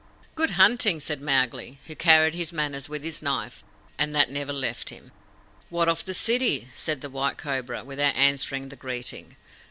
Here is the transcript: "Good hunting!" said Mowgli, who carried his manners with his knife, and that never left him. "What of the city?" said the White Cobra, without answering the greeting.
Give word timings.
"Good 0.33 0.49
hunting!" 0.57 0.99
said 0.99 1.21
Mowgli, 1.21 1.77
who 1.85 1.95
carried 1.95 2.33
his 2.33 2.51
manners 2.51 2.89
with 2.89 3.03
his 3.03 3.21
knife, 3.21 3.63
and 3.99 4.15
that 4.15 4.31
never 4.31 4.51
left 4.51 4.89
him. 4.89 5.11
"What 5.69 5.87
of 5.87 6.05
the 6.05 6.15
city?" 6.15 6.69
said 6.75 7.01
the 7.01 7.09
White 7.11 7.37
Cobra, 7.37 7.83
without 7.83 8.15
answering 8.15 8.69
the 8.69 8.75
greeting. 8.75 9.35